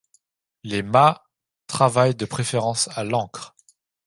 Les 0.63 0.81
Ma 0.81 1.27
travaillent 1.67 2.15
de 2.15 2.25
préférence 2.25 2.89
à 2.97 3.03
l'encre. 3.03 3.55